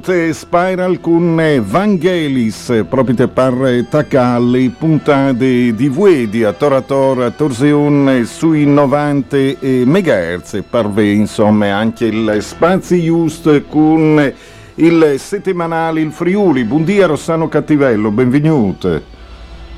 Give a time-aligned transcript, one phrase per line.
[0.00, 8.64] tutte Spiral con Vangelis, proprio per Tacalli, puntate di Vuedi a Tora Tora, Torseon sui
[8.64, 14.32] 90 MHz, parve insomma anche il Spazi Just con
[14.76, 16.64] il settimanale Il Friuli.
[16.64, 19.02] Buongiorno Rossano Cattivello, benvenuto.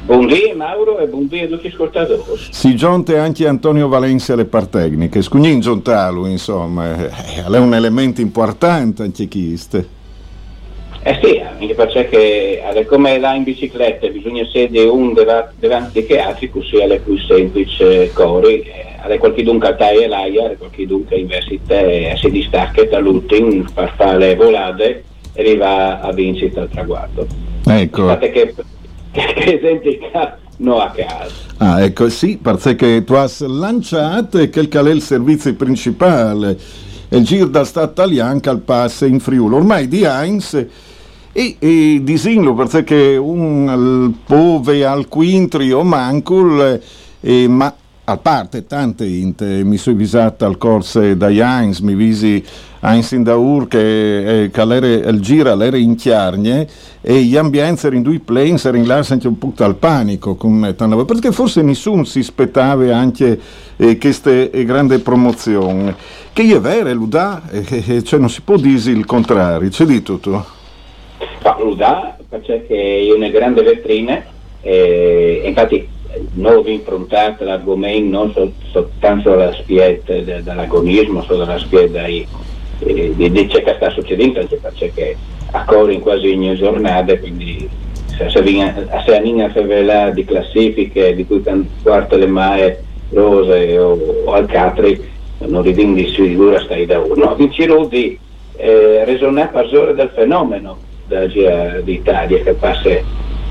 [0.05, 2.23] Buongiorno Mauro e buongiorno a tutti gli ascoltatori.
[2.49, 9.27] Si giunte anche Antonio Valencia alle partecniche, scugnin giuntalu insomma, è un elemento importante anche
[9.27, 10.01] chiste.
[11.05, 15.13] Eh sì, anche perché alle come là in bicicletta bisogna sedere un
[15.59, 18.65] davanti che altri, così è più semplice cori,
[19.03, 21.81] alle qualche dunque taia l'aia, alle qualche dunque università
[22.17, 27.27] si distacca dall'ultimo per fare le volate e arriva a vincere il traguardo.
[27.67, 28.03] Ecco.
[28.03, 28.55] Infatti che
[29.13, 31.35] che esemplica no a caso.
[31.59, 36.57] Ah, ecco sì, perché tu hai lanciato quel che è il servizio principale,
[37.09, 39.55] il giro da Stato italiano al passo in Friuli.
[39.55, 40.67] Ormai di Heinz
[41.33, 46.81] e, e disinlo perché un pove al quintrio mancul,
[47.21, 52.45] eh, ma a parte tante inte, mi sono visata al corso da Heinz, mi visi
[52.81, 56.67] Heinz in Daur che, eh, che il gira l'era in chiarne
[57.01, 60.35] e gli ambienti erano in due planes erano in là anche un po' al panico
[60.35, 60.75] con,
[61.07, 63.41] perché forse nessuno si aspettava anche
[63.77, 65.95] eh, questa eh, grande promozione
[66.33, 70.03] che è vera, l'UDA, eh, eh, cioè non si può dire il contrario, c'è di
[70.03, 70.61] tutto.
[71.43, 74.23] Ma l'UDA perché è una grande vetrina
[74.61, 75.89] e infatti
[76.35, 82.27] non improntato l'argomento non so, soltanto alla spietta de, dell'agonismo, solo alla spietta di,
[82.81, 85.17] eh, di, di ciò che sta succedendo, anche perché
[85.51, 87.69] accorre in quasi ogni giornata, quindi
[88.07, 88.39] se si
[89.11, 91.43] anina a di classifiche di cui
[91.83, 97.15] quarto le mae rose o, o alcatri, non ridindi sicura stai da uno.
[97.15, 98.17] No, vincirò di
[98.57, 102.89] eh, resonare per del fenomeno della d'Italia che passa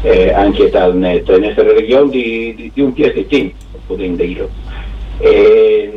[0.01, 3.51] eh, anche dal netto, in questa regione di, di, di un PST,
[3.85, 4.49] potendo dire.
[5.19, 5.91] E,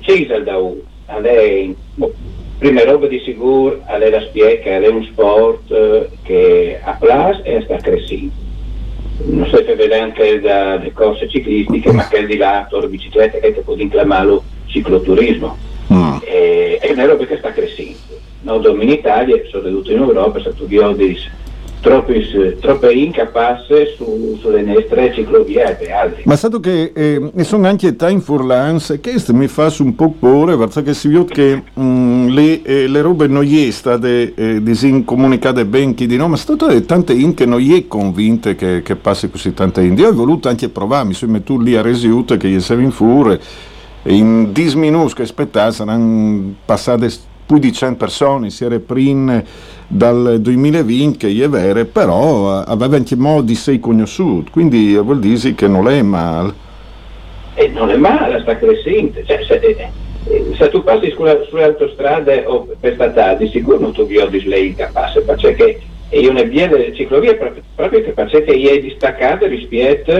[0.00, 2.12] c'è da lei, boh,
[2.58, 7.60] prima roba di sicuro è la spiega è un sport eh, che ha plus e
[7.64, 8.32] sta crescendo
[9.24, 13.52] non si vede anche dalle corse ciclistiche ma che è di là la bicicletta che
[13.64, 15.56] può inclamarlo cicloturismo.
[15.92, 16.16] Mm.
[16.24, 18.11] e, è una roba che sta crescendo
[18.42, 20.76] noi in Italia soprattutto in Europa sono tutti
[21.82, 22.24] troppi,
[22.60, 26.22] troppe incapacce su, sulle nostre ciclovie e altri.
[26.24, 30.56] Ma stato che eh, sono anche time for lance, questo mi fa un po' paura,
[30.56, 35.94] perché si vede che mh, mm, le, eh, le, robe non state eh, disincomunicate ben
[35.94, 39.28] chi di no, ma stato che tante in che non è convinte che, che passi
[39.28, 39.98] così tante in.
[39.98, 42.92] Io ho voluto anche provare, mi sono messo lì a Resiute che gli sei in
[42.92, 43.40] fure,
[44.04, 47.10] in 10 minuti che aspettare saranno passate
[47.52, 49.42] più di 100 persone, si era prima
[49.86, 55.68] dal 2020 che è vero, però aveva anche modi sei conosciuti, quindi vuol dire che
[55.68, 56.54] non è male.
[57.54, 59.22] E non è male, sta crescendo.
[59.22, 59.90] Cioè, se, eh,
[60.28, 64.68] eh, se, tu passi sulle, sulle autostrade o per statali, sicuro non tu vedi lei
[64.68, 70.12] incapace, perché io ne via delle ciclovie proprio, proprio perché è distaccata rispetto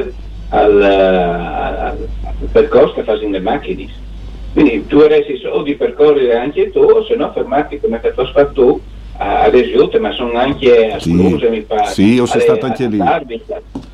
[0.51, 3.89] al, al, al percorso che fanno le macchine.
[4.53, 8.13] Quindi tu avresti solo di percorrere anche tu, o se no fermarti come ti hai
[8.13, 8.81] fatto tu
[9.17, 11.87] ad esempio, ma sono anche a Toulouse, sì, mi pare.
[11.87, 13.01] Sì, io sono stato anche lì.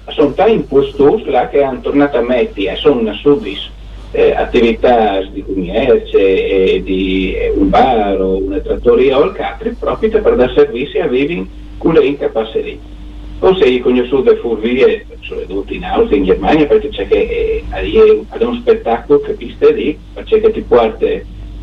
[0.08, 3.70] Sono tanti posti là che hanno tornato a mettere, sono subis
[4.12, 9.76] eh, attività di commercio, eh, di eh, un bar o una trattoria o il catri
[9.78, 12.96] proprio per dare servizi a vivi con le incapacità.
[13.40, 17.64] O se io conosco le furvie, soprattutto in Austria, in Germania, perché c'è che eh,
[17.70, 21.06] è un spettacolo che piste lì, perché ti porta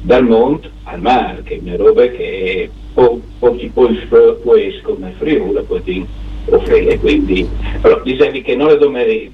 [0.02, 4.00] dal monte al mare, che è una roba che po- pochi poi
[4.82, 6.08] come Friuli poi
[6.48, 7.48] offrire quindi
[7.82, 9.32] però dicevi che le domere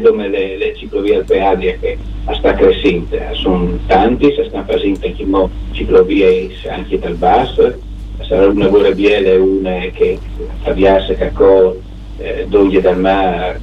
[0.00, 1.98] dove le, le ciclovie alpearie che
[2.32, 5.24] sta crescendo sono tanti si stanno facendo anche
[5.72, 7.74] ciclovie anche dal basso
[8.20, 10.18] sarà una buona biele una che
[10.62, 11.74] Fabiasse Cacò
[12.18, 13.60] eh, Doglie dal mare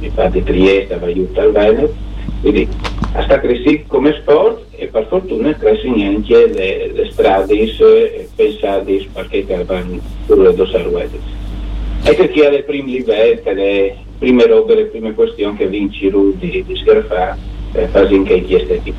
[0.00, 1.94] mi fa di Trieste va aiuta al Veneto
[2.40, 2.68] quindi
[3.22, 7.54] sta crescendo come sport e per fortuna crescono anche le, le strade
[8.34, 11.18] pensate perché vanno due sarguette.
[12.02, 16.76] Ecco che alle prime livelli, le prime robe, le prime questioni che vinci di, di
[16.76, 17.38] scarfare,
[17.74, 18.94] eh, fasi in che chiesti.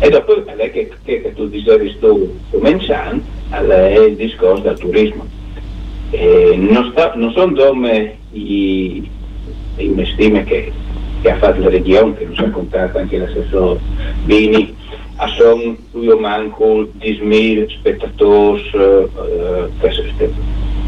[0.00, 5.26] E dopo è che, che, tu dicevi tu cominciando, è il discorso del turismo.
[6.10, 9.08] E non, sta, non sono come i,
[9.76, 10.72] i stime che
[11.20, 13.80] che ha fatto la regione, che ci ha contato anche l'assessore
[14.24, 14.74] Bini,
[15.16, 20.32] a son io manco 10.000 spettatori eh, che,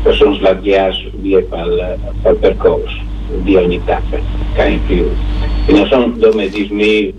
[0.03, 2.99] che sono via per il percorso
[3.43, 4.19] di ogni tappa,
[4.55, 5.09] che più.
[5.71, 7.13] Non sono come 10.000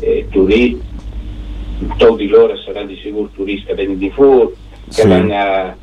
[0.00, 0.80] eh, turisti,
[1.96, 4.54] tutti loro saranno di sicuro turisti che vengono di fuori,
[4.86, 5.06] che sì.
[5.08, 5.76] vanno a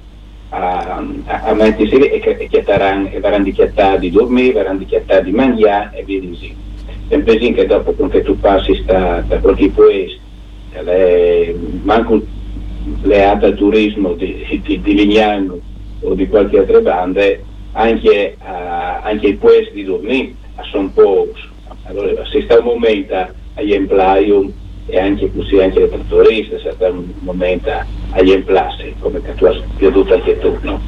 [0.50, 5.26] a, a, a mettersi e che, che taran, e verranno dichiattati di dormire, verranno dichiattati
[5.26, 6.56] di mangiare e via di così
[7.10, 10.20] sempre sì che dopo che tu passi sta, da qualche paese
[11.84, 12.22] manco
[13.02, 15.60] le altre turismo di, di, di Lignano
[16.02, 17.22] o di qualche altra banda
[17.72, 20.36] anche, uh, anche i paesi di dormire
[20.72, 21.42] sono pochi
[21.88, 23.16] allora si sta un momento
[23.56, 24.52] agli employum
[24.88, 27.72] e anche così anche le trattoriste si sta un momento
[28.12, 30.80] agli emplassi come tu hai veduto anche tu no?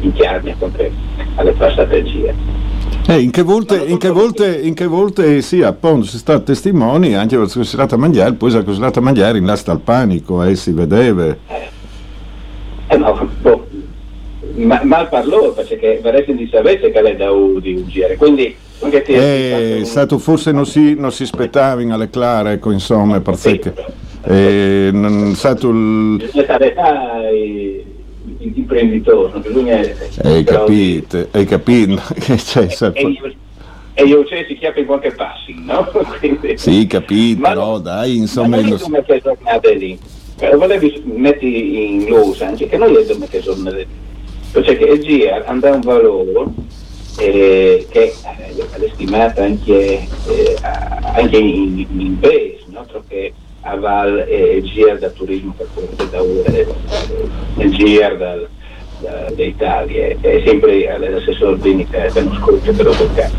[0.00, 0.54] in chiarni
[1.36, 2.34] alle passate gire
[3.08, 7.14] eh, in, che volte, in, che volte, in, che volte, sì, appunto, si sta testimoni
[7.14, 10.72] anche per la considerata mangiare, poi la considerata mangiare in lasta al panico, eh, si
[10.72, 11.26] vedeva.
[11.26, 11.68] Eh,
[12.88, 13.65] eh no, boh,
[14.56, 19.84] ma, mal parlò perché vorresti di sapere che lei da di ungere, quindi te, eh,
[19.84, 23.72] stato forse non si, non si aspettava in alle clare, ecco, insomma, perché
[24.24, 26.30] eh, non stato il
[28.38, 29.80] imprenditore, non bisogna.
[30.22, 32.02] Hai capito, hai capito.
[32.36, 32.68] cioè,
[33.98, 35.86] e, io c'è si chiama in qualche passi, no?
[36.20, 38.60] Quindi, sì, capito, ma però dai, insomma...
[38.60, 39.98] Ma non come che giornate lì,
[40.36, 43.86] però volevi metti in luce anche che noi abbiamo che giornate lì,
[44.52, 46.44] cioè che GIR andrà un valore
[47.18, 52.86] eh, che è stimato anche, eh, anche in, in base, no?
[52.90, 56.66] Perché a Val e GIR da turismo per quello da URE,
[57.56, 58.36] il GIR da,
[59.00, 63.30] da, d'Italia, è sempre l'assessore Bini che abbiamo scritto per lo toccare.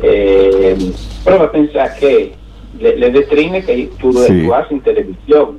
[0.00, 2.32] E, prova a pensare che
[2.78, 4.48] le, le vetrine che tu sì.
[4.50, 5.58] hai in televisione,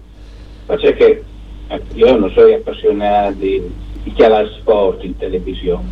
[0.65, 1.23] perché che
[1.67, 3.61] eh, io non sono appassionato di,
[4.03, 5.83] di chi ha sport in televisione,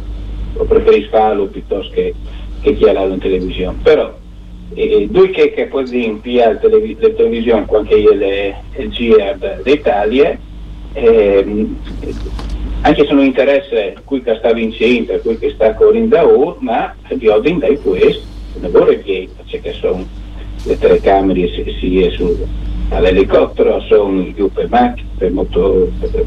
[0.55, 2.13] o preferisco farlo piuttosto che,
[2.61, 4.19] che chi ha in televisione, però
[4.73, 10.37] e due che, che poi riempia la televis- televisione, anche il, GR d'Italia,
[10.93, 11.75] ehm,
[12.81, 13.75] anche se non interessa
[14.05, 18.23] cui che sta vincendo, cui che sta correndo da ora, ma di oggi dai questo,
[18.59, 20.05] non vorrei che perché sono
[20.63, 21.49] le telecamere
[21.79, 22.47] sia su,
[22.89, 26.25] all'elicottero, sono giù per macchine, per moto, per,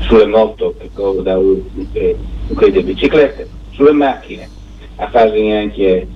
[0.00, 0.90] sulle moto che
[1.22, 4.48] da un, un biciclette, sulle macchine,
[4.96, 6.06] a fare anche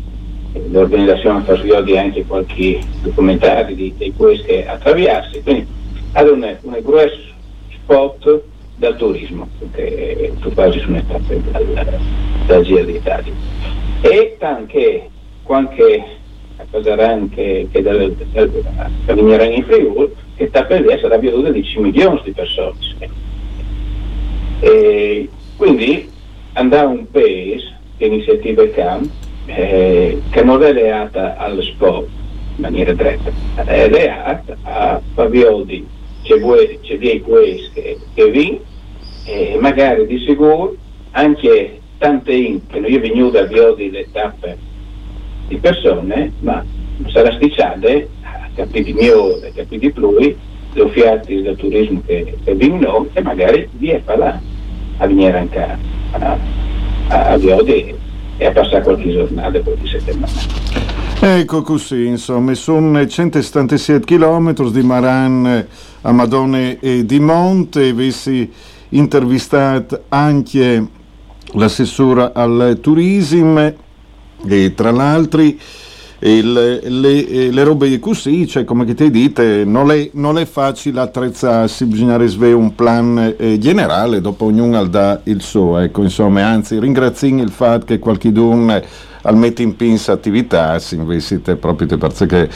[0.70, 1.54] l'organizzazione fa
[1.98, 5.66] anche qualche documentario di, di questi che attraversi, quindi
[6.12, 7.32] ad un, un grosso
[7.72, 8.42] spot
[8.76, 11.98] del turismo, che tu quasi sono state dal,
[12.46, 13.32] dal Giro d'Italia.
[14.00, 15.08] E anche
[15.42, 16.04] qualche
[16.70, 22.20] cosa anche che dal, dal, in Friuli, che sta per essere più di 12 milioni
[22.24, 22.76] di persone.
[24.62, 26.08] E quindi
[26.52, 29.10] andare un paese che iniziativa CAM
[29.46, 32.06] eh, che non è legata allo sport
[32.56, 33.32] in maniera diretta,
[33.64, 35.84] è legata a pavioli
[36.22, 36.38] c'è,
[36.96, 38.60] dei questi che, che vi
[39.24, 40.76] e magari di sicuro
[41.10, 44.56] anche tante che io vengo da viodi le tappe
[45.48, 46.64] di persone ma
[47.06, 50.36] sarà sticciate a capiti mio e capiti plui
[50.74, 54.40] le offerti del turismo che, che vinno e magari vi è là
[54.98, 55.78] a venire anche a,
[56.12, 56.38] a,
[57.32, 57.94] a viodi
[58.36, 60.32] e a passare qualche giornata, qualche settimana.
[61.20, 65.66] Ecco così, insomma, sono 177 km di Maran
[66.02, 68.50] a Madone e di Monte, avessi
[68.88, 70.84] intervistato anche
[71.52, 73.72] l'assessore al turismo
[74.44, 75.42] e tra l'altro
[76.22, 81.84] le, le, le, robe così, cioè come ti dite, non è, non è facile attrezzarsi,
[81.84, 87.26] bisogna risvegliare un plan eh, generale, dopo ognuno dà il suo, ecco, insomma, anzi ringrazio
[87.26, 88.80] il fatto che qualcuno
[89.22, 92.48] al mette in pinza attività, si investite proprio perché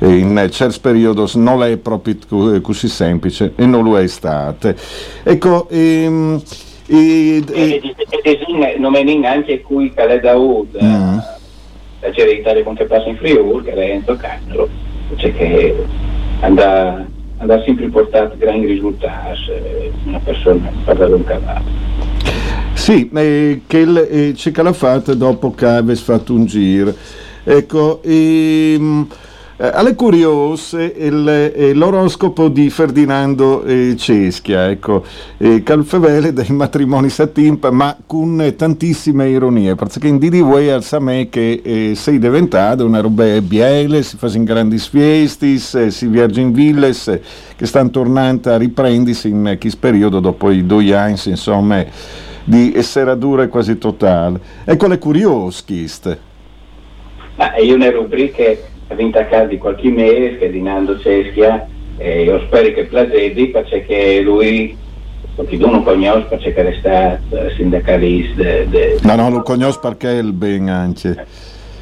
[0.00, 2.16] in certi periodi non è proprio
[2.60, 4.74] così semplice e non lo è stato.
[5.22, 6.42] Ecco, ehm,
[6.86, 7.92] e, e, e,
[8.22, 10.78] e, non è neanche qui che è da Ud.
[10.82, 11.18] Mm
[12.04, 14.68] la Gerità quando passa in Friuli, che era Enzo Cagnolo,
[15.16, 15.74] cioè che
[16.40, 17.06] andava,
[17.64, 21.82] sempre portato grandi risultati, eh, una persona parla un cavallo.
[22.74, 26.94] Sì, eh, che il, eh, c'è fatta dopo che avesse fatto un giro.
[27.42, 29.14] Ecco, ehm, eh,
[29.72, 35.04] alle curiose eh, l'oroscopo di Ferdinando eh, Ceschia, ecco,
[35.38, 41.28] eh, calfevele dei matrimoni satimpa, ma con tantissime ironie, perché in Didi vuoi al me
[41.28, 46.40] che eh, sei diventato una roba biele, si fa in grandi fiestis, eh, si viaggia
[46.40, 47.20] in villes,
[47.56, 51.84] che stanno tornando a riprendersi in questo periodo dopo i due anni, insomma,
[52.44, 54.40] di serradure quasi totale.
[54.64, 56.32] Ecco le curiosche.
[57.36, 60.98] Ma io ne rubriche ha vinto a casa di qualche mese, che è di Nando
[60.98, 64.76] Ceschia, e io spero che piacedi perché lui
[65.34, 68.42] qualcuno non conosce perché è stato sindacalista.
[68.42, 71.26] De, de, no, no, lo conosce perché è il ben anche.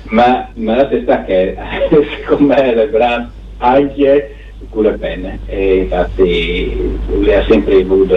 [0.05, 1.57] Ma, ma la testa che
[2.19, 4.37] secondo me è bravo anche
[4.69, 8.17] con le penne e infatti lui ha sempre avuto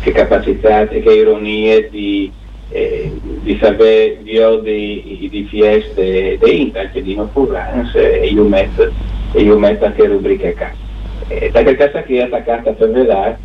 [0.00, 2.30] che capacità e che ironie di
[2.72, 8.90] eh, di sapere io di, di fieste di anche di nocturne e io metto,
[9.32, 10.70] e io metto anche rubriche qua.
[11.28, 13.38] Eh, perché questa qui è attaccata per vedere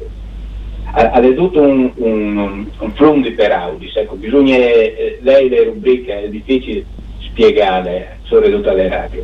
[0.91, 6.24] ha, ha tutto un, un, un flum di peraudis, ecco, bisogna, eh, lei le rubriche
[6.24, 6.86] è difficile
[7.19, 9.24] spiegare, sono ridotte alle radio,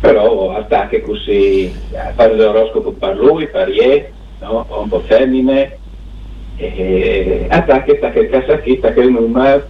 [0.00, 1.72] però attacca così,
[2.14, 4.04] fare l'oroscopo per lui, per ieri,
[4.40, 4.66] no?
[4.68, 5.78] un po' femmine,
[6.60, 9.66] eh, attacca che casacchetta che numero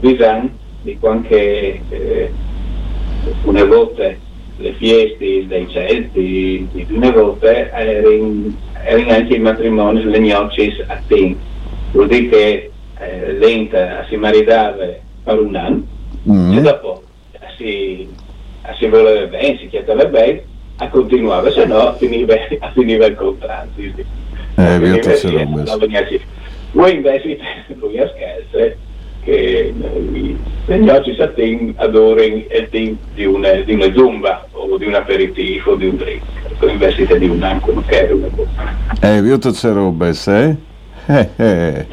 [0.00, 0.50] bisogna
[0.82, 2.32] di qualche eh,
[3.44, 4.12] una volta
[4.56, 8.52] le feste dei Celti di una volta erano,
[9.08, 11.38] anche i matrimoni le gnocchi a tempo
[11.92, 14.84] vuol dire che eh, lenta si maritava
[15.24, 15.82] per un anno
[16.28, 16.56] mm.
[16.56, 17.02] e dopo
[17.56, 18.08] si,
[18.78, 20.42] si voleva bene si chiedeva bene
[20.76, 22.34] a continuare se no finiva,
[22.74, 23.80] finiva il contratto
[24.56, 26.20] eh, vi ho
[26.72, 27.38] Voi invece
[27.78, 28.80] lui a scherzo
[29.24, 29.72] che
[30.66, 35.72] negli oggi satin adorano il team di una, di una zumba o di un aperitivo
[35.72, 36.22] o di un drink.
[36.60, 38.50] Invece di un anche un che una cosa.
[39.00, 40.56] Eh, vi ho tutte robe, eh?
[41.06, 41.86] Eh, eh.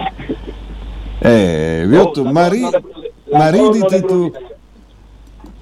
[1.20, 2.62] Eh, vi ho tu, Mari,
[3.32, 4.32] mariditi tu.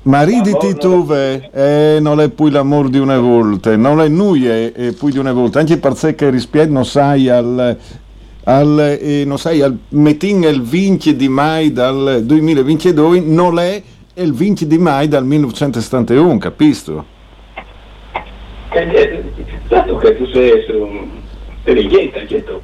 [0.08, 5.12] Mariditi tu, eh, non è poi l'amore di una volta, non è è, è poi
[5.12, 7.78] di una volta, anche perché che rispetto non sai al,
[8.46, 13.84] al, eh, non sai, al meeting il 20 di mai dal 2022 non è
[14.14, 17.06] il 20 di mai dal 1971, capisco?
[19.68, 21.10] Certo che tu sei un
[21.66, 22.62] intelligente anche tu.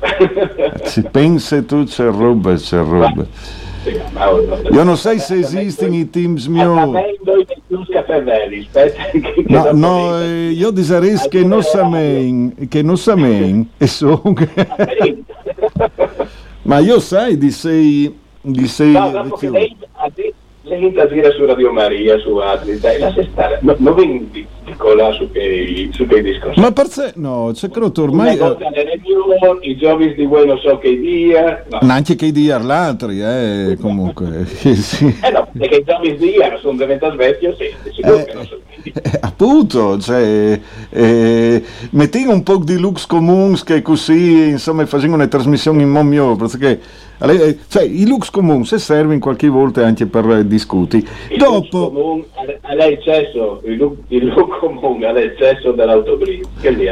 [0.86, 3.26] Si pensa tu c'è roba, c'è roba.
[3.86, 6.74] Io non so se esistono i teams mio.
[9.48, 14.22] No, no, eh, io direi che non sapevo, che non sapevo, e so
[16.64, 21.32] Ma io sai di sei, di sei No, dopo che lei, ha detto- lei interviene
[21.32, 24.48] su Radio Maria, su altri, dai, lascia stare, no, non vi dico
[24.96, 26.60] là su che, su che discorsi.
[26.60, 30.46] Ma per sé, no, c'è credo Una ormai, volta le reunion, i giovani di voi
[30.48, 31.80] non so che dia, no.
[31.82, 35.06] eh, neanche che di altri, eh, comunque, eh, sì.
[35.22, 38.46] Eh no, perché i giovani di ieri sono diventato vecchio, sì, sicuro Eh, che non
[38.46, 39.02] so che dia.
[39.02, 45.28] Eh, appunto, cioè, eh, mettendo un po' di lux comuns che così, insomma, facendo una
[45.28, 46.80] trasmissione in modo mio, perché eh,
[47.70, 50.98] cioè, i lux comuns servono qualche volta anche per eh, discuti.
[51.30, 52.26] Il Dopo, comune
[52.62, 56.88] all'eccesso, il look comune all'eccesso dell'autogrill, che lì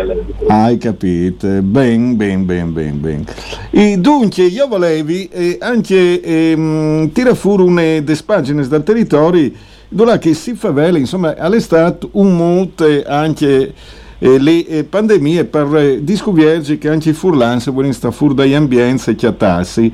[0.48, 3.26] hai capito, ben, ben, ben, ben, ben.
[3.72, 9.52] E dunque, io volevi eh, anche ehm, tirare fuori una delle pagine dal territorio
[9.90, 13.74] dove che si favela, insomma, all'estate un monte anche
[14.20, 19.10] eh, le eh, pandemie per eh, che anche i furlans vogliono stare fuori dagli ambienti
[19.10, 19.94] e chiattarsi.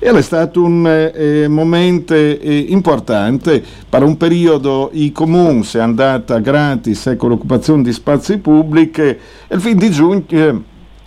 [0.00, 5.80] E è stato un eh, momento eh, importante, per un periodo i comuni si è
[5.80, 9.18] andata gratis eh, con l'occupazione di spazi pubblici e
[9.50, 10.54] il fin di giugno eh,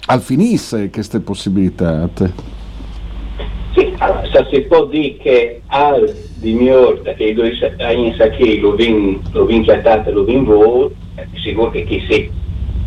[0.08, 2.10] al finisse queste possibilità.
[3.74, 9.22] Sì, allora, si può dire che al di Miorta, che in Sacchi lo vin
[9.64, 12.30] chiattate, lo vin vo, eh, sicuro che sì.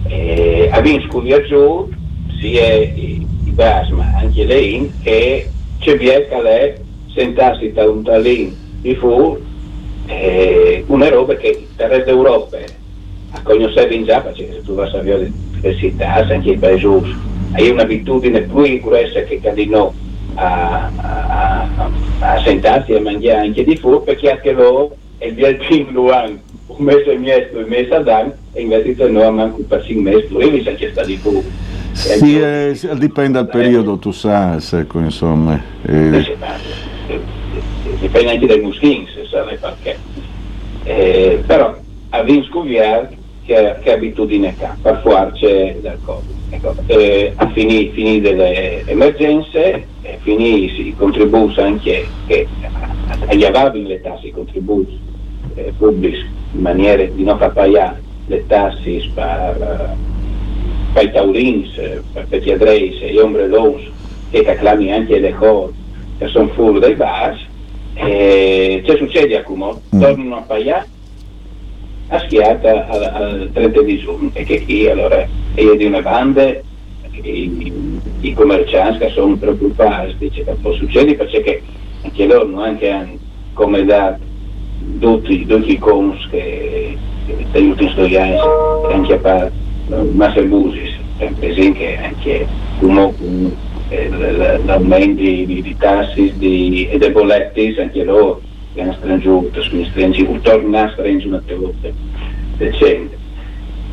[0.06, 1.88] Eh, a vin scudia giù,
[2.38, 5.48] sia i, i basma, anche lei, che
[5.84, 6.72] c'è via che lei
[7.14, 9.38] sentarsi da un talin di fu,
[10.06, 12.56] eh, una roba che il resto d'Europa
[13.32, 16.86] a conoscere già, perché se tu vai a vedere l'università, anche i paesi,
[17.52, 19.92] hai un'abitudine più grossa che cadino
[20.36, 25.26] a, a, a, a sentarsi e a mangiare anche di fu, perché anche loro è
[25.26, 29.30] il viaggio lo hanno un mese e mezzo, due mesi ad anno, e invece no,
[29.30, 31.44] manco per cinque mesi, tu devi anche stare di fu.
[31.94, 35.62] Sì, eh, sì, dipende dal periodo, tu sai, ecco, insomma.
[35.86, 36.36] Eh, eh,
[37.06, 37.20] eh,
[38.00, 39.96] dipende anche dai muschini, se sai perché.
[40.82, 41.74] Eh, però
[42.10, 43.08] a Vinscoviar
[43.44, 46.32] che, che abitudine ha, per fuarci dal Covid.
[46.50, 52.46] Ecco, eh, a finire finì delle emergenze, eh, finì i contributi anche che
[53.26, 54.98] agli avabili le tasse, i contributi
[55.54, 59.96] eh, pubblici in maniera di non far pagare le tasse per,
[60.94, 63.82] eh, per i taurins, eh, per i adreis e gli ombrellons
[64.30, 65.74] che acclami anche le cose
[66.18, 67.36] che sono fuori dai bar,
[67.94, 69.80] e che succede a Cumo?
[69.94, 70.00] Mm.
[70.00, 70.86] Tornano a pagare
[72.08, 76.54] a schiata al, al 30 di giugno e che qui allora io di una banda
[77.10, 77.72] i,
[78.20, 81.62] i commercianti che sono preoccupati dice che può succedere perché
[82.02, 83.16] anche loro non anche hanno
[83.54, 84.18] come dato
[84.98, 88.36] tutti, i cons che che aiutano gli anni
[88.86, 89.20] che anche
[89.88, 92.46] per Massabusis per esempio anche
[92.80, 93.12] come
[93.88, 98.40] eh, l- l- l'aumento di, di, di tassi di, e dei bolletti anche loro
[98.74, 101.88] che hanno strangiuto, sono stringi, torna a stringere una volta
[102.56, 103.16] decente.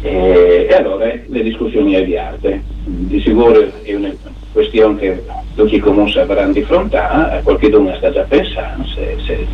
[0.02, 2.64] E, e allora le discussioni avviate.
[2.84, 4.12] Di sicuro è una
[4.52, 5.24] questione che
[5.56, 7.00] tutti i comuni avranno di fronte,
[7.44, 9.46] qualcuno sta già pensando se, se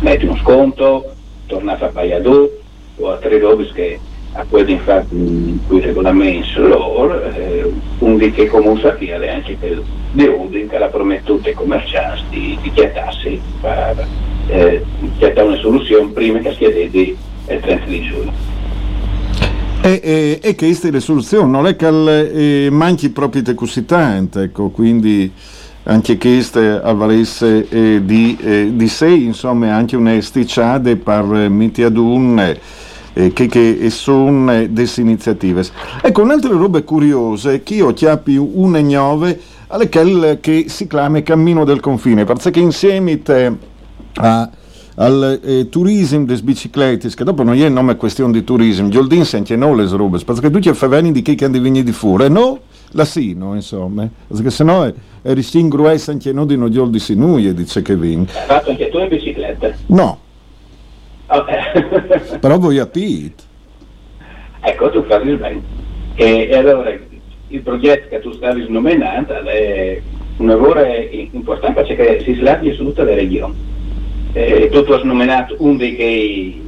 [0.00, 1.14] metti uno sconto,
[1.46, 2.50] torna a fare pagare
[2.96, 3.98] o altre robe che
[4.34, 9.82] a quelli infatti in cui regolamenti loro, eh, un di che comunque sappiate anche per
[10.12, 14.06] di Udin che l'ha promettuto ai commercianti di, chiattarsi per
[14.46, 14.84] eh,
[15.18, 17.16] chiattare una soluzione prima che sia di
[17.48, 18.32] il 30 di giugno.
[19.82, 24.40] E, e, e questa è la soluzione, non è che eh, manchi proprio di tanto,
[24.40, 25.30] ecco, quindi
[25.84, 31.48] anche queste avvalesse eh, di, eh, di sé, insomma, anche una sticciade per eh,
[32.00, 32.56] un
[33.14, 35.64] eh, che, che sono delle iniziative.
[36.02, 41.22] Ecco, un'altra roba curiosa è che io chiappi un ignove alle quel che si chiama
[41.22, 43.52] Cammino del Confine, perché insieme te
[44.16, 44.50] a
[44.96, 48.96] al eh, turismo delle biciclette, che dopo non è il nome questione di turismo, gli
[48.96, 52.30] oldin anche no le robe, perché tu ci fai di chi che venire di fuori,
[52.30, 52.60] no?
[52.92, 57.00] La sì, no, insomma, perché sennò è, è ristingruessa anche no di non gli oldi
[57.00, 58.20] sinuie, dice che vin.
[58.20, 59.72] Hai fatto anche tu in bicicletta?
[59.86, 60.18] No,
[61.30, 62.38] Eh.
[62.38, 63.42] però voi apit.
[64.60, 65.62] ecco, tu fai il bene.
[66.14, 66.90] E, e allora
[67.48, 70.00] il progetto che tu stavi nominando è
[70.36, 70.84] un lavoro
[71.32, 73.54] importante perché si slabia su tutte le regioni.
[74.32, 76.62] Eh, tu hai nominato uno dei che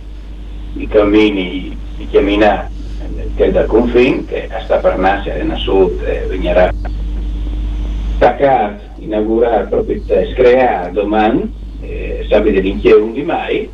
[0.76, 2.68] i cammini di camminare
[3.34, 6.72] che è dal confine, che sta per nascere in sud e venirà
[8.16, 10.00] staccato, inaugurato proprio
[10.32, 13.70] screato domani, eh, sabato 21 di mai,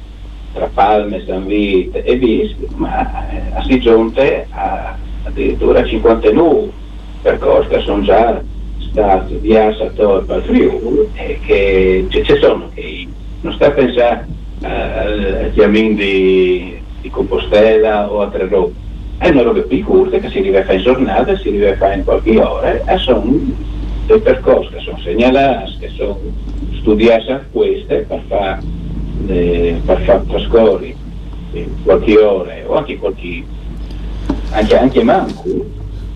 [0.52, 6.70] tra Palme, San Vito e Visco, ma eh, a addirittura 59
[7.22, 8.42] percorsi che sono già
[8.90, 13.06] stati viaggiati al Friuli e che ci sono, che
[13.40, 14.26] non sta a pensare
[14.60, 18.72] eh, a chiamini di, di, Compostela o altre robe,
[19.18, 22.04] è una roba più corta che si deve fare in giornata, si deve fare in
[22.04, 23.24] qualche ora e sono
[24.06, 26.18] dei percorsi che sono segnalati, che sono
[26.74, 28.71] studiati queste per fare
[29.26, 30.94] eh, per far trascorrere
[31.85, 33.44] qualche ora o anche qualche
[34.50, 35.44] anche, anche manco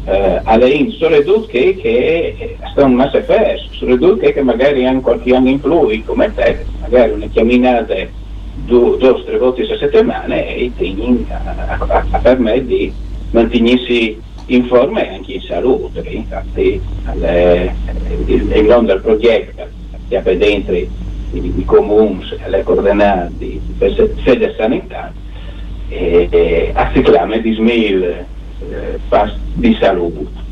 [0.06, 5.60] eh, alle soprattutto che, che stanno massa feste soprattutto che magari hanno qualche anno in
[5.60, 7.94] più come te magari una chiaminata
[8.64, 12.92] due o tre volte a settimana e ti a, di
[13.30, 16.80] mantenersi in forma e anche in salute infatti
[18.26, 19.66] il, il nome del progetto
[20.08, 20.74] che ha dentro
[21.36, 23.60] i, i comuni, le coordinate di
[24.24, 25.12] sede sanità
[25.88, 28.98] e, e a reclame di SMIL eh,
[29.54, 30.44] di salute.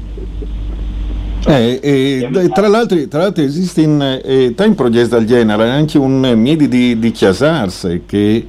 [1.47, 6.21] Eh, eh, tra, l'altro, tra l'altro esiste in eh, in progetti del genere anche un
[6.37, 8.49] Miedi di, di Chiasarse che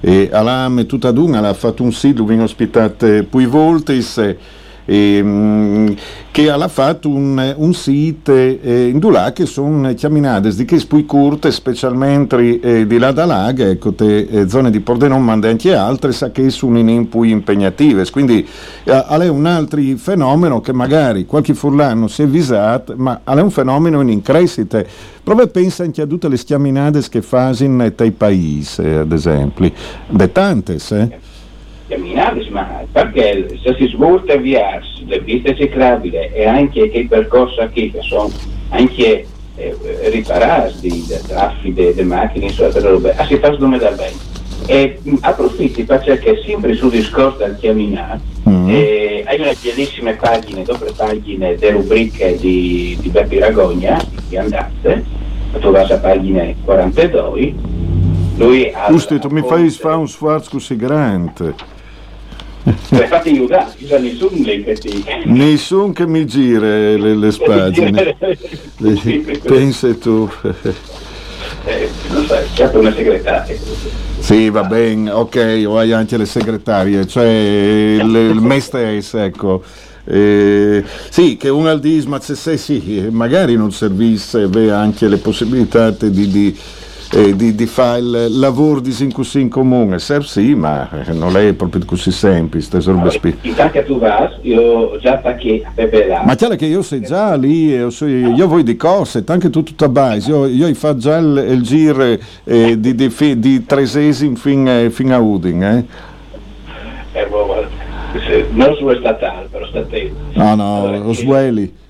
[0.00, 1.18] eh, alla tutta ad
[1.48, 4.34] ha fatto un sito, viene ospitato poi voltis
[4.84, 5.94] ehm,
[6.30, 11.04] che ha fatto un, un sito eh, in Dulà che sono camminate di che spui
[11.04, 15.74] curte specialmente eh, di là da Laga ecco te eh, zone di Pordenone ma anche
[15.74, 18.46] altre sa che sono in più impegnative quindi
[18.84, 23.50] eh, è un altro fenomeno che magari qualche furlano si è visato ma è un
[23.50, 24.82] fenomeno in crescita
[25.22, 29.70] proprio pensa anche a tutte le schiaminate che fanno nei paesi ad esempio
[30.08, 31.31] de tantes eh?
[31.92, 37.90] Camminare, ma perché se si svolta via le piste ciclabili e anche i percorsi qui
[37.90, 38.30] che sono
[38.70, 39.26] anche
[39.56, 39.76] eh,
[40.10, 44.30] riparati da traffico di macchine, insomma, robe, si fa come da bene.
[44.66, 48.68] E mh, approfitti perché sempre sul discorso del camminare mm.
[48.68, 55.04] eh, hai una bellissime pagine, doppie pagine delle rubriche di, di Beppi Ragogna, di andate,
[55.58, 57.54] tu vai a pagina 42
[58.36, 61.54] lui ha Giusto, mi fai fare un sforzo così grande
[62.64, 65.04] aiutare, non c'è nessuno che ti...
[65.24, 68.16] Nessun che mi gira le, le pagine.
[69.42, 70.30] Pensa tu.
[71.64, 73.56] Eh, non so, c'è una segretaria.
[74.18, 79.62] Sì, va bene, ok, o hai anche le segretarie, cioè il, il me stesso, ecco.
[80.04, 86.28] Eh, sì, che un aldisma, se sì, magari non servisse, aveva anche le possibilità di,
[86.28, 86.58] di
[87.14, 89.98] eh, di, di, fare il lavoro di così in comune.
[89.98, 92.80] Serve sì, ma non è proprio così semplice.
[92.90, 93.10] No,
[93.42, 95.62] intanto tu vai, io già perché.
[96.24, 99.62] Ma chiaro che io sei già lì, io, so, io, voi di cose, anche tu
[99.62, 102.02] tutta base, io, io fatto già il, il giro
[102.44, 105.62] eh, di, di, di, di Tresesi fin, eh, fin, a Udin.
[105.62, 105.86] Eh.
[107.12, 107.66] Eh, boh,
[108.52, 110.12] non su statale, però statale.
[110.32, 111.80] No, no, allora, lo Sueli.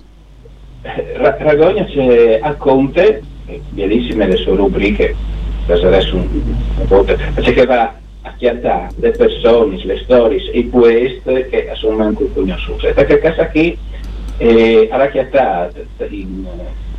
[1.15, 3.23] Ragogna c'è a Conte
[3.69, 5.15] bellissime le sue rubriche,
[5.65, 6.27] per adesso un,
[6.77, 12.29] un po', perché va a chiattare le persone, le storie, i poeti che sono manco
[12.33, 12.93] conosciute.
[12.93, 13.77] Perché casa qui
[14.37, 15.77] eh, ha chiattato
[16.09, 16.45] in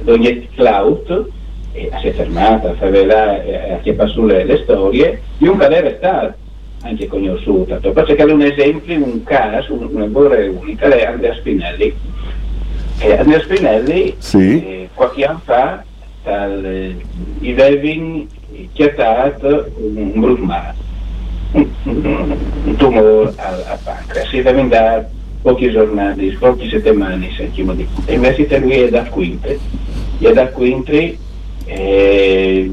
[0.04, 1.28] ogni cloud
[1.72, 5.96] e si è fermata a far vedere, a chiappare sulle le storie di un cadere
[5.96, 6.34] stato
[6.82, 7.76] anche conosciuta.
[7.76, 11.94] Perché è un esempio, un caso, una buona unica, è Andrea Spinelli.
[12.98, 14.64] E Andrea Spinelli sì.
[14.64, 15.82] eh, qualche anno fa
[16.24, 16.94] dal,
[17.40, 18.26] i Devin
[18.72, 20.74] chiatato un brutmare,
[21.52, 25.10] un, un tumore al, al pancreas, si deve andare
[25.42, 29.58] pochi giornate, poche settimane, sentiamo di E invece lui è da quinte,
[30.18, 31.18] è da quinte
[31.66, 32.72] eh,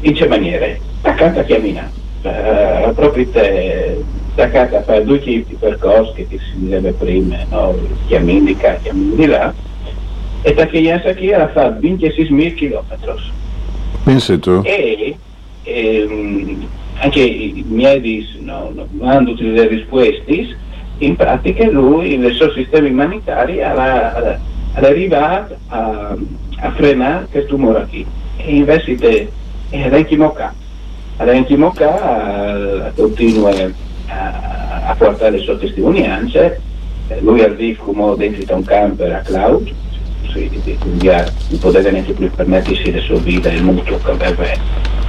[0.00, 0.66] in che maniera?
[1.02, 1.90] Accanto a camminare,
[2.22, 4.02] uh, proprio te,
[4.34, 7.78] accanto a fare due tipi di percorsi che si deve prima, no?
[8.08, 9.54] chiamini di qua, chiamini di là,
[10.42, 13.20] e Takeyasa aquí ha fatto 26.000 km.
[14.04, 14.62] Pensi tu?
[14.64, 15.16] E,
[15.62, 16.66] e ehm,
[16.98, 20.56] anche i miei no, no, hanno delle risposte,
[20.98, 24.38] in pratica lui nel suo sistema umanitario ha
[24.74, 26.16] arrivato a,
[26.60, 28.06] a frenare questo tumore qui.
[28.36, 29.28] E invece di
[29.70, 30.54] anche Mocca,
[31.16, 33.50] anche Mocca continua
[34.06, 36.60] a, a portare le sue testimonianze,
[37.20, 39.72] lui arriva come dentro un camper a Cloud,
[40.30, 44.44] studiare, non poteva neanche più permettersi le sue vite il mutuo che aveva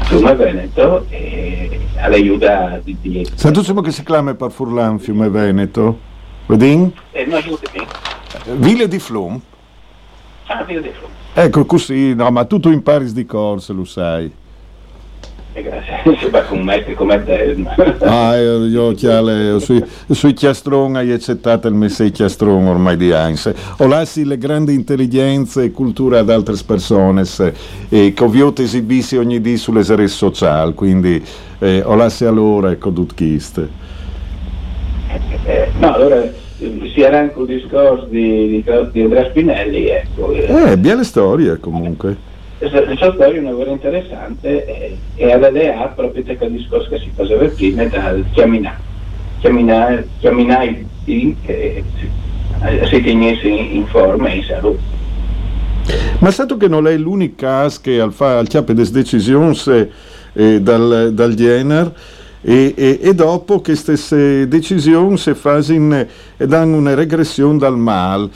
[0.03, 2.97] Fiume Veneto e all'aiuta di...
[2.99, 3.27] di...
[3.33, 5.99] Senti che si chiama per Furlan Fiume Veneto?
[6.47, 6.91] Vedi?
[7.11, 7.85] Eh, no, aiutami.
[8.55, 9.39] Ville di Flum.
[10.47, 11.09] Ah, Villa di Flum.
[11.33, 14.31] Ecco così, no, ma tu, tu impari di corso, lo sai.
[15.53, 17.57] Eh, va con un maestro come te.
[17.99, 23.51] Ah, io, io chiale, sui, sui chiastron hai accettato il messaggio chiastron ormai di Heinz.
[23.77, 27.53] Ho lasci le grandi intelligenze e cultura ad altre persone se-
[27.89, 31.21] e che ovvio esibissi ogni dì sulle serie sociali, quindi
[31.59, 33.67] eh, ho lasci allora ecco tutkiste.
[35.43, 36.33] Eh, no, allora eh,
[36.93, 40.31] si era anche un discorso di, di, di Andrea Spinelli, ecco.
[40.31, 42.29] Eh, belle storie comunque.
[42.61, 46.89] La sua storia è una cosa interessante eh, e alla DEA proprio c'è quel discorso
[46.89, 48.23] che si faceva prima dal.
[49.39, 54.79] Chiaminare, chiaminare di che si, eh, tenesse in, forma e in salute.
[56.19, 59.57] Ma stato che non è l'unico caso che al, fa, al chiappe des decisioni
[60.33, 61.91] eh, dal, dal Jener
[62.41, 66.05] e, e, e dopo che queste decisioni si fanno
[66.37, 68.29] e danno una regressione dal mal.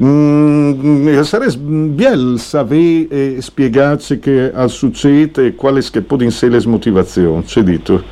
[0.00, 6.66] Mm, sarebbe bello sapere e spiegarci che al succede e quali che possono essere le
[6.66, 8.02] motivazioni, c'è dito?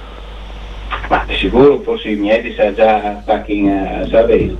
[1.08, 4.56] Ma di sicuro forse i miei sa già fucking uh, sapere.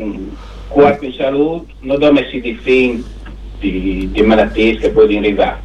[0.00, 0.28] Mm,
[0.68, 3.02] Qualche in salute non dove si define
[3.58, 5.60] di, di malattie che possono arrivare.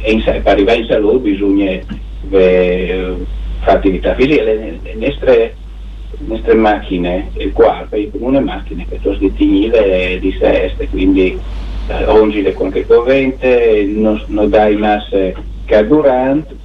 [0.00, 1.70] E in, per arrivare in salute bisogna
[2.30, 3.14] eh,
[3.60, 4.42] fare attività fisica.
[4.42, 5.56] Le, le nostre,
[6.26, 11.38] nostre macchine, il quarto, le comune macchine che sono stinile di seste, quindi
[11.88, 16.56] eh, ongile qualche corrente, non, non dai masse carburante,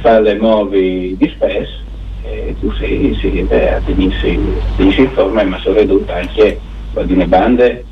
[0.00, 1.80] fa le muovi di spesso
[2.24, 4.38] e tu sei, sì, beh, tenissi,
[4.76, 6.58] tenissi in forma ma sono ridotta anche
[7.04, 7.84] di bande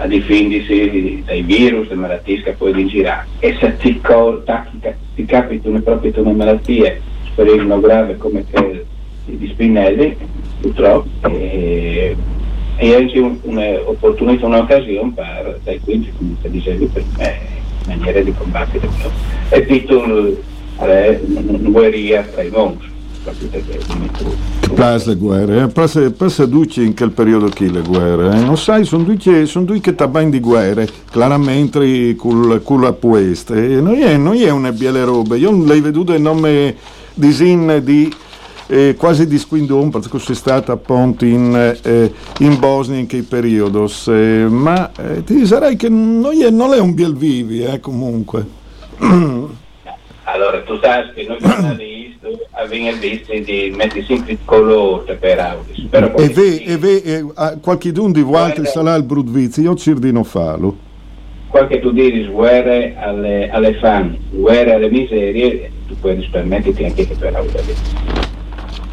[0.00, 3.26] a difendersi dai virus, dalle malattie che puoi girare.
[3.38, 8.86] E se ti, ti, ti capitano proprio una malattia, speriamo grave come che
[9.38, 10.16] di Spinelli,
[10.60, 12.16] purtroppo, e,
[12.76, 17.38] e un- un'opportunità, un'occasione per, dai quindi, come ti dicevi prima, eh,
[17.86, 18.88] maniera di combattere.
[19.50, 20.36] E titolo,
[20.80, 22.50] eh, non guerriglia tra i
[23.50, 23.78] perché
[24.74, 25.68] Pas le guerre, eh?
[25.68, 28.40] passa, duce in quel periodo qui le guerre, eh?
[28.40, 33.94] non sai, sono due son che tabani di guerre, chiaramente con la puesta, e non
[33.94, 36.74] è, è una belle robe, io non l'ho veduto in nome
[37.12, 38.10] di sin di
[38.70, 43.84] eh, quasi di squindon, perché sono stato appunto in, eh, in Bosnia in quei periodi,
[44.06, 48.46] eh, ma eh, ti direi che non è, non è un bel vivi, eh, comunque.
[50.24, 52.18] Allora, tu sai che noi giornalisti
[52.52, 55.88] abbiamo visto di mettere sempre colore per Audi.
[55.90, 59.98] E ve, e ve, e, a, qualche d'un di voi sarà il Brudvizzi, io cerco
[59.98, 60.76] di non farlo.
[61.48, 67.14] qualche tu dici guerre alle, alle fan, guerre alle miserie, tu puoi permetterti anche che
[67.16, 68.29] per Audi.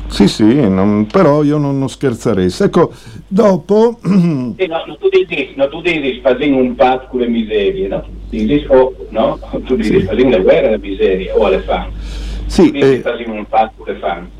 [0.10, 2.52] Sì, sì, non- però io non, non scherzerei.
[2.60, 2.91] Ecco,
[3.28, 8.04] dopo, Sì, no, tu dici, no, tu dici facendo un patto con le miserie, no?
[8.30, 9.39] Dici, o, no?
[9.65, 11.91] Tu dici facendo le guerre alle miserie o alle fan.
[12.48, 13.04] Sì, eh,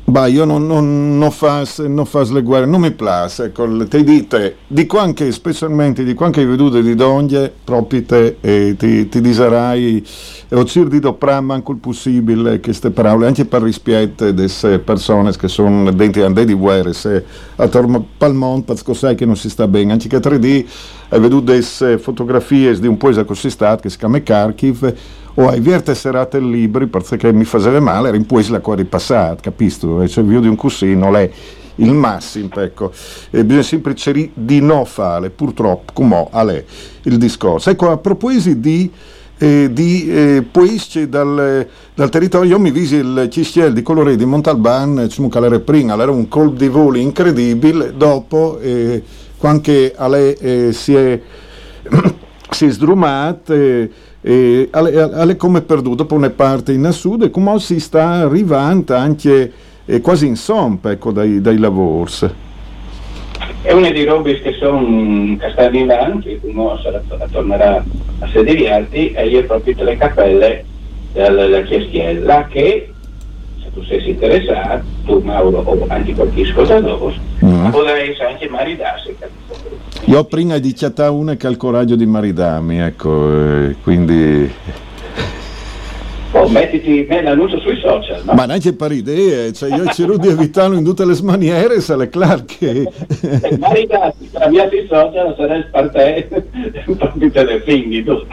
[0.04, 3.44] bah, io non, non, non fas, non fas le guerre, non mi piace.
[3.44, 9.08] Ecco, ti dite, dico anche, specialmente, dico anche vedute di donne, proprio te, e ti,
[9.08, 10.04] ti diserai,
[10.48, 15.48] e ho cercato doprare manco il possibile queste parole, anche per rispetto delle persone che
[15.48, 17.24] sono dentro a di guerre, se
[17.56, 20.66] attorno al mondo, perché sai che non si sta bene, anche che 3D,
[21.10, 24.94] hai veduto delle fotografie di un paese così stato che si chiama Kharkiv,
[25.40, 29.38] o hai vierte serate libri perché mi faceva male, era in paese la quale passato,
[29.40, 30.02] capisco?
[30.02, 31.30] E cioè, io di un cusino non è
[31.76, 32.90] il massimo, ecco.
[33.30, 36.64] E bisogna sempre cercare di non fare, purtroppo, come è
[37.02, 37.70] il discorso.
[37.70, 38.90] Ecco, a proposito di,
[39.38, 44.24] eh, di eh, paesi dal, dal territorio, io mi visi il cistiel di colore di
[44.24, 49.00] Montalban, che era prima, era un colpo di volo incredibile, dopo, eh,
[49.36, 51.20] quando alle, eh, si è
[52.58, 57.60] si è sdrumato e, alle, alle come perduto dopo una parte in sud e come
[57.60, 59.52] si sta arrivando anche
[59.84, 62.10] eh, quasi in sompa ecco, dai, dai lavori.
[63.62, 67.84] È una di robe che sono castani in avanti, come sarà, tornerà
[68.18, 70.64] a sederarti, e io proprio le cappelle
[71.12, 72.92] della Chiestiella che,
[73.62, 77.70] se tu sei interessato, tu Mauro o anche qualche ascoltatore, Mm.
[77.70, 79.14] potrai anche maridarsi.
[80.08, 84.50] Io prima di chiattare una che ha il coraggio di maridami, ecco, eh, quindi...
[86.32, 88.32] Oh, mettiti me l'annuncio sui social, no?
[88.32, 92.08] Ma neanche per idee, cioè io cerco di evitarlo in tutte le maniere, se le
[92.08, 92.90] clar che...
[93.20, 96.28] Eh, maridarsi, cambiati i social, sarà per te,
[96.96, 98.26] proprio te le finghi tu.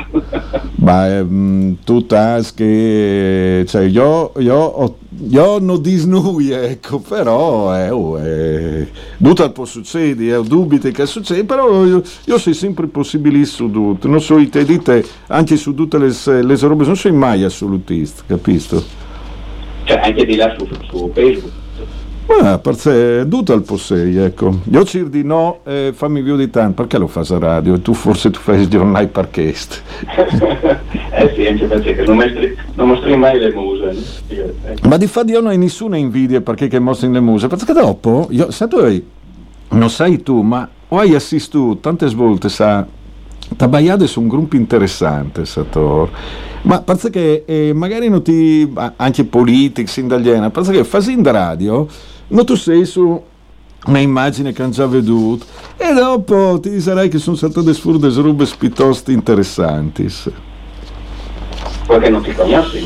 [0.75, 4.97] Ma ehm, tu sai che cioè, io, io ho
[5.29, 11.43] io non disnui, ecco, però eh, oh, eh, tutto può succedere, eh, dubiti che succede,
[11.43, 15.73] però io, io sono sempre possibilista su tutto, non so te di te, anche su
[15.73, 18.83] tutte le, le robe, non sono mai assolutista, capisco?
[19.85, 21.63] Cioè anche di là su, su Facebook.
[22.27, 24.59] Ah, perché tutto al possei, ecco.
[24.71, 27.75] Io ci di no, eh, fammi più di tanto, perché lo fai a radio?
[27.75, 29.81] E tu forse tu fai di online parchest.
[31.11, 33.95] eh sì, anche perché non mostri, non mostri mai le muse.
[34.27, 34.87] Ecco.
[34.87, 38.27] Ma di fatto io non ho nessuna invidia perché che mostri le muse, perché dopo,
[38.31, 39.05] io, se tu hai,
[39.69, 42.85] non sai tu, ma o hai assistito tante volte sa
[43.55, 46.09] Tabaiade su un gruppo interessante, Sator.
[46.63, 48.67] Ma penso che eh, magari non ti.
[48.95, 51.87] anche politics in italiana, penso che facendo radio
[52.27, 53.21] ma tu sei su
[53.85, 55.45] una immagine che hanno già veduto
[55.77, 60.07] e dopo ti dirai che sono state delle robe piuttosto interessanti.
[61.85, 62.77] Perché non ti conosci?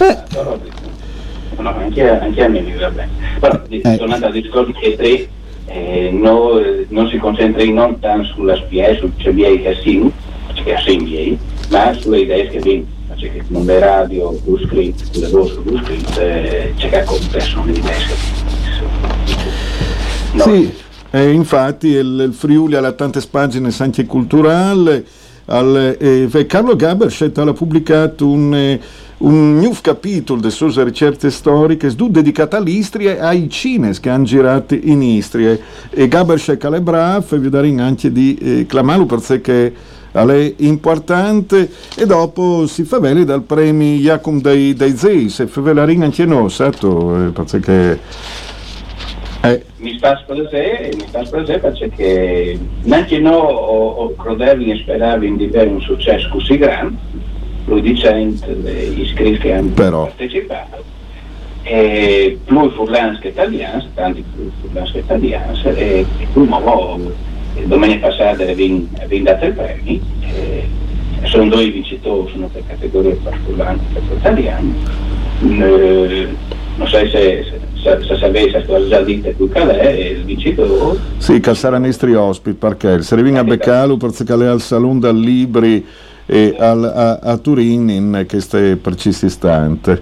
[0.00, 0.18] Eh.
[1.58, 3.10] No, anche, anche, a me mi va bene.
[3.40, 3.96] Però, eh.
[3.96, 5.28] tornando al discorso che te,
[5.66, 10.10] eh, no, non si concentra non tanto sulla spia, sul CBA che sì,
[10.54, 11.38] che ha sì,
[11.70, 15.80] ma sulle idee che vengono cioè che non è radio, blue script, le voci blue
[15.82, 18.65] script, eh, c'è che ha compresso le idee.
[20.46, 20.72] Sì,
[21.10, 25.04] eh, infatti il, il, Friuli ha tante pagine anche culturali.
[25.46, 28.80] Al, eh, Carlo Gaberschet ha pubblicato un, eh,
[29.18, 34.74] un nuovo capitolo delle sue ricerche storiche dedicato all'Istria e ai cines che hanno girato
[34.80, 35.58] in Istria.
[35.90, 39.74] E Gaberschet è bravo e vi darò anche di eh, clamarlo perché
[40.12, 45.60] è importante e dopo si fa bene dal premio Jacom dei, dei Zei, se fa
[45.60, 47.98] bene anche noi, certo, perché
[49.52, 49.64] eh.
[49.78, 54.14] Mi sta spese, mi sta spese perché neanche noi o,
[54.72, 56.96] e speravi di avere un successo così grande,
[57.66, 60.04] lui dicendo gli iscritti che hanno Però.
[60.04, 60.84] partecipato,
[61.62, 66.46] e più furlans che italiani, tanti più furlans che italiani, e, e poi
[67.64, 68.88] domenica passata abbiamo
[69.22, 70.00] dato i premi,
[71.22, 74.74] sono due vincitori, sono per categorie per furlans e per italiani.
[75.42, 76.28] Eh,
[76.76, 77.60] non so se, se
[78.02, 83.02] se sapesse cosa già dite qui calè il vincitore sì che sarà nostri ospiti perché
[83.02, 85.84] se viene a Beccalo perché è al Salon dal Libri
[86.26, 90.00] e al, a, a Turin in questo preciso istante.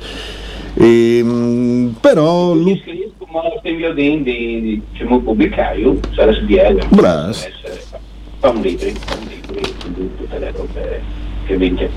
[0.76, 2.82] E, mh, però lui
[3.18, 7.48] come lo di, di diciamo pubblicaio sarà sbiega Bras
[8.38, 9.70] fa un libro un libro
[10.16, 11.02] tutte le robe
[11.46, 11.90] che vince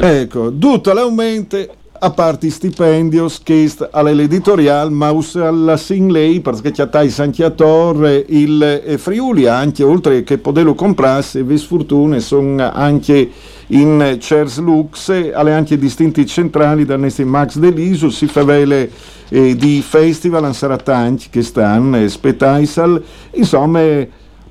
[0.00, 1.56] ecco tutto l'aumento
[1.98, 9.46] a parte stipendio che all'editoriale ma alla Singley perché c'è tai Sanchiator il eh, Friuli
[9.46, 13.30] anche oltre che poterlo comprarsi vi sfortune sono anche
[13.68, 18.90] in Chers Lux alle anche distinti centrali da Nesti Max Deliso si fa vele
[19.28, 23.80] eh, di festival a Saratanci che stanno eh, spettaisal insomma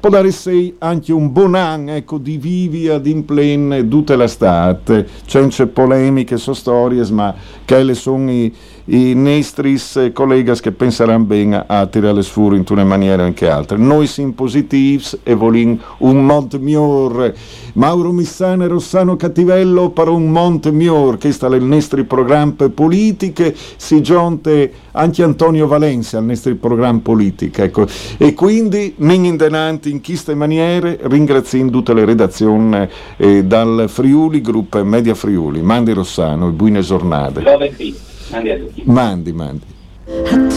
[0.05, 5.07] può dare sei anche un buon anno ecco, di vivi ad in plen tutta l'estate,
[5.25, 7.33] c'è polemiche, so storie, ma
[7.65, 8.53] che sono i,
[8.85, 9.79] i nostri
[10.13, 13.77] colleghi che penseranno bene a tirare fuori in una maniera o anche altra.
[13.77, 17.35] Noi siamo positivi e vogliamo un monte migliore.
[17.73, 23.55] Mauro Missana e Rossano Cattivello per un monte migliore, che sta nel nostro programma politiche,
[23.75, 27.63] si giunte anche Antonio Valencia al nostro programma politico.
[27.63, 27.87] Ecco.
[28.17, 34.83] E quindi, non indenanti in queste maniere, ringraziando tutte le redazioni eh, dal Friuli, gruppo
[34.83, 38.13] Media Friuli, Mandi Rossano e buone giornate.
[38.35, 38.83] Mandi a tutti.
[38.83, 39.65] Mandi, mandi.
[40.07, 40.47] A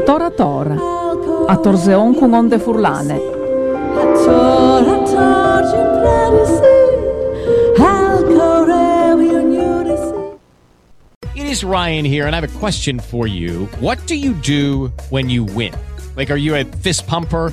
[0.00, 0.74] tora a tora,
[1.46, 3.36] a torseon con onde furlane.
[11.34, 13.66] It is Ryan here, and I have a question for you.
[13.78, 15.72] What do you do when you win?
[16.16, 17.52] Like, are you a fist pumper?